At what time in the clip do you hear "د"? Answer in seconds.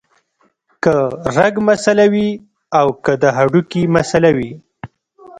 3.21-3.23